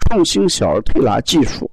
[0.00, 1.70] 创新小儿推拿技术，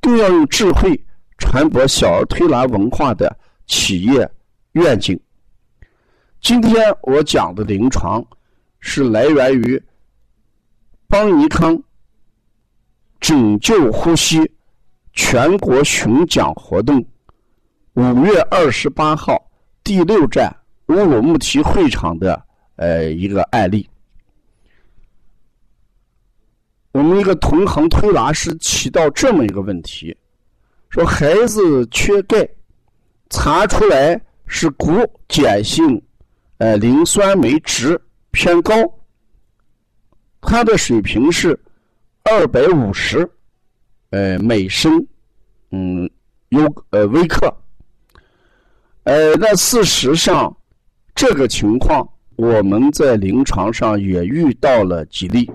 [0.00, 0.98] 更要用智慧
[1.38, 4.30] 传播小儿推拿文化的企业
[4.72, 5.18] 愿景。
[6.40, 8.24] 今天我讲的临床
[8.80, 9.82] 是来源于
[11.08, 11.82] 邦尼康
[13.20, 14.38] 拯救呼吸
[15.12, 17.04] 全国巡讲活动
[17.94, 19.50] 五月二十八号
[19.82, 20.54] 第六站
[20.88, 22.44] 乌鲁木齐会场的
[22.76, 23.88] 呃一个案例。
[26.94, 30.16] 我们一个同行推拿师提到这么一个问题，
[30.90, 32.48] 说孩子缺钙，
[33.30, 34.92] 查出来是骨
[35.26, 36.00] 碱性，
[36.58, 38.72] 呃磷酸酶值偏高，
[40.40, 41.58] 他的水平是
[42.22, 43.28] 二百五十，
[44.10, 45.04] 呃每升，
[45.72, 46.08] 嗯
[46.50, 47.52] 优呃微克，
[49.02, 50.56] 呃那事实上
[51.12, 55.50] 这个情况我们在临床上也遇到了几例。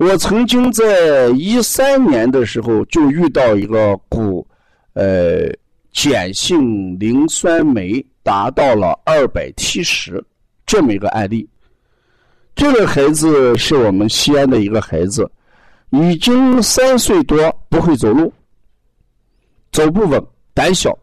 [0.00, 4.46] 我曾经在一三年的时候就遇到一个骨，
[4.94, 5.54] 呃，
[5.92, 10.24] 碱性磷酸酶达到了二百七十
[10.64, 11.46] 这么一个案例。
[12.54, 15.30] 这个孩子是我们西安的一个孩子，
[15.90, 18.32] 已经三岁多，不会走路，
[19.70, 20.98] 走不稳，胆小。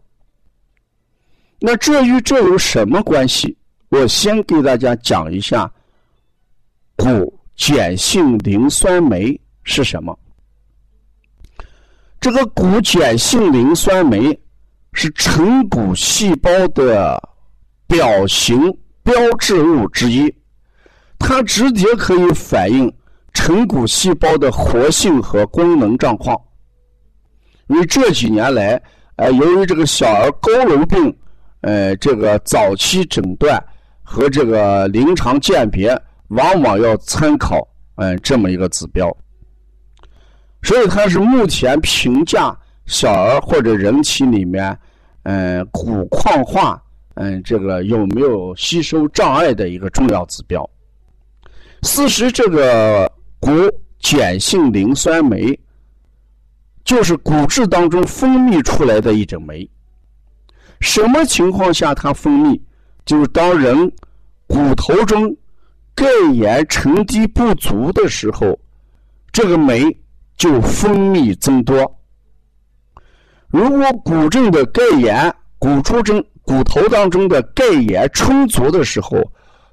[1.59, 3.56] 那这与这有什么关系？
[3.90, 5.72] 我先给大家讲一下
[6.96, 7.37] 骨。
[7.57, 10.18] 碱性磷酸酶是什么？
[12.19, 14.40] 这个骨碱性磷酸酶
[14.94, 17.19] 是成骨细胞的
[17.88, 20.34] 表型标志物之一，
[21.17, 22.94] 它直接可以反映
[23.34, 26.40] 成骨细胞的活性和功能状况。
[27.67, 28.81] 因为这几年来，
[29.16, 31.17] 呃，由于这个小儿佝偻病，
[31.62, 33.62] 呃，这个早期诊断
[34.03, 36.00] 和这个临床鉴别。
[36.30, 37.66] 往往要参考
[37.96, 39.16] 嗯这么一个指标，
[40.62, 42.54] 所以它是目前评价
[42.86, 44.78] 小儿或者人体里面
[45.24, 46.82] 嗯骨矿化
[47.16, 50.70] 嗯这个有没有吸收障碍的一个重要指标。
[51.84, 53.09] 事实，这个
[53.40, 53.50] 骨
[54.02, 55.58] 碱性磷酸酶
[56.84, 59.70] 就是骨质当中分泌出来的一种酶。
[60.82, 62.59] 什么情况下它分泌？
[63.06, 63.92] 就是当人
[64.46, 65.36] 骨头中。
[65.97, 68.59] 钙盐沉积不足的时候，
[69.31, 69.84] 这个酶
[70.38, 72.00] 就分泌增多。
[73.47, 79.19] 如果骨正的钙盐、骨出中骨头当中的钙盐充足的时候，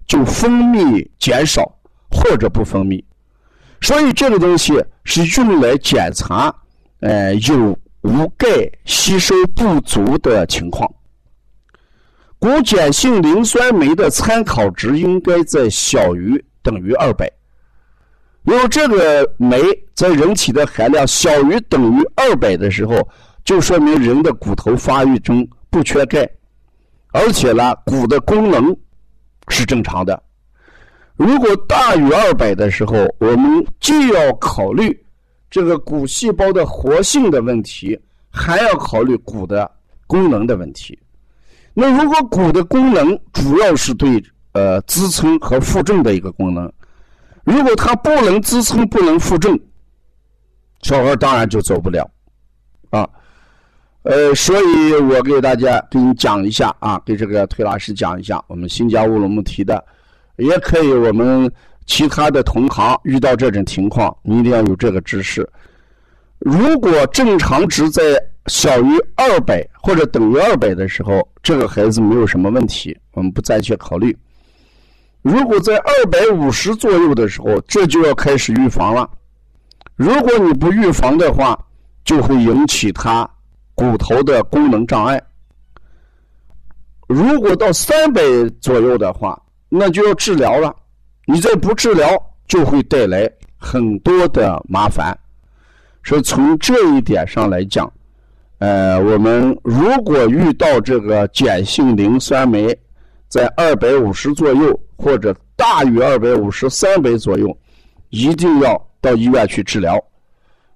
[0.06, 1.62] 就分泌减少
[2.10, 3.04] 或者不分泌。
[3.82, 6.54] 所以这个东西是用来检查，
[7.00, 8.48] 呃，有无钙
[8.86, 10.90] 吸收不足的情况。
[12.44, 17.26] 骨碱性磷酸酶的参考值应该在小于等于二百。
[18.42, 19.62] 如果这个酶
[19.94, 22.96] 在人体的含量小于等于二百的时候，
[23.46, 26.28] 就说明人的骨头发育中不缺钙，
[27.12, 28.76] 而且呢，骨的功能
[29.48, 30.22] 是正常的。
[31.16, 34.94] 如果大于二百的时候，我们既要考虑
[35.50, 37.98] 这个骨细胞的活性的问题，
[38.28, 39.70] 还要考虑骨的
[40.06, 40.98] 功能的问题。
[41.74, 44.22] 那如果骨的功能主要是对
[44.52, 46.72] 呃支撑和负重的一个功能，
[47.44, 49.58] 如果它不能支撑、不能负重，
[50.82, 52.08] 小孩当然就走不了，
[52.90, 53.08] 啊，
[54.02, 59.84] 呃，所以我给大家给你讲一下啊，给这个推拿师讲一下，我们新疆乌鲁木齐的，
[60.36, 61.50] 也可以我们
[61.86, 65.48] 其他的同行遇到这种情况，你一定要有这个知识。
[66.38, 68.02] 如果正常值在
[68.46, 74.16] 小于二百或者等于二百的时候，这个孩子没有什么问题，我们不再去考虑。
[75.22, 79.08] 如果在二百五十左右的时候，这就要开始预防了。
[79.96, 81.58] 如果你不预防的话，
[82.04, 83.28] 就会引起他
[83.74, 85.22] 骨头的功能障碍。
[87.06, 88.20] 如果到三百
[88.60, 90.74] 左右的话，那就要治疗了。
[91.26, 92.06] 你再不治疗，
[92.46, 95.16] 就会带来很多的麻烦。
[96.02, 97.90] 所以从这一点上来讲，
[98.58, 102.74] 呃，我们如果遇到这个碱性磷酸酶
[103.28, 107.54] 在二百五十左右，或者大于二百五十三百左右，
[108.10, 110.02] 一定要到医院去治疗，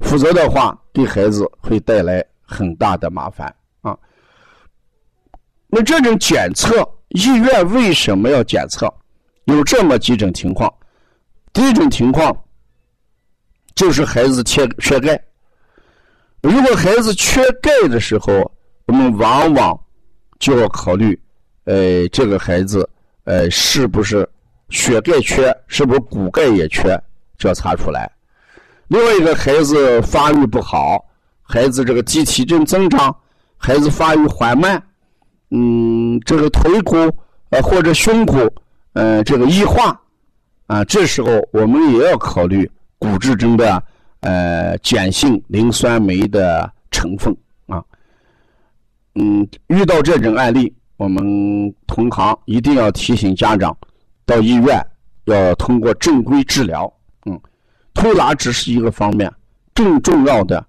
[0.00, 3.96] 否则的话，给孩子会带来很大的麻烦啊。
[5.68, 8.92] 那这种检测，医院为什么要检测？
[9.44, 10.70] 有这么几种情况。
[11.52, 12.36] 第一种情况
[13.74, 15.18] 就是孩子缺缺钙。
[16.40, 18.50] 如果孩子缺钙的时候，
[18.86, 19.78] 我们往往
[20.38, 21.18] 就要考虑，
[21.64, 22.88] 呃，这个孩子
[23.24, 24.28] 呃是不是
[24.70, 27.00] 血钙缺，是不是骨钙也缺，
[27.36, 28.10] 就要查出来。
[28.86, 31.04] 另外一个孩子发育不好，
[31.42, 33.14] 孩子这个机体正增长，
[33.56, 34.82] 孩子发育缓慢。
[35.50, 36.94] 嗯，这个腿骨
[37.50, 38.38] 呃或者胸骨，
[38.92, 40.00] 呃这个异化
[40.66, 43.82] 啊，这时候我们也要考虑骨质增的
[44.20, 47.36] 呃碱性磷酸酶的成分
[47.66, 47.84] 啊。
[49.14, 53.76] 嗯，遇到这种案例，我们同行一定要提醒家长
[54.24, 54.80] 到医院
[55.24, 56.92] 要通过正规治疗。
[57.26, 57.40] 嗯，
[57.94, 59.32] 推拿只是一个方面，
[59.74, 60.66] 更重要的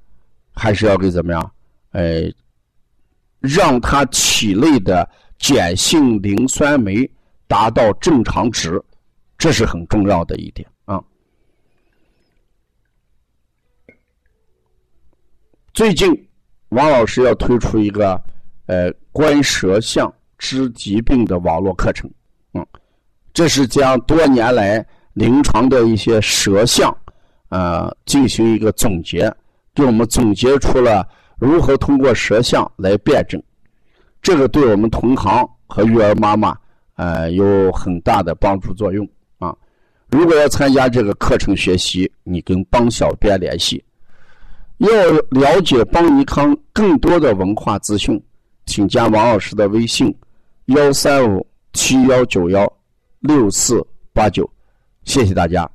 [0.52, 1.52] 还是要给怎么样？
[1.92, 2.32] 哎。
[3.42, 7.10] 让他体内的碱性磷酸酶
[7.48, 8.84] 达到正常值，
[9.38, 11.02] 这是很重要的一点啊。
[15.80, 16.14] 最近，
[16.72, 18.22] 王老师要推出一个
[18.66, 22.12] 呃观舌象知疾病的网络课程，
[22.54, 22.68] 嗯，
[23.32, 26.94] 这是将多年来临床的一些舌象
[27.48, 29.34] 啊进行一个总结，
[29.74, 31.08] 给我们总结出了。
[31.38, 33.42] 如何通过舌象来辨证？
[34.22, 36.58] 这个对我们同行和育儿妈妈，
[36.96, 39.56] 呃，有很大的帮助作用啊！
[40.10, 43.82] 如果要参加这个课程学习，你跟帮小编联系。
[44.80, 44.90] 要
[45.30, 48.22] 了解邦尼康更多的文化资讯，
[48.66, 50.14] 请加王老师的微信：
[50.66, 52.72] 幺三五七幺九幺
[53.20, 54.50] 六四八九。
[55.04, 55.70] 谢谢大家。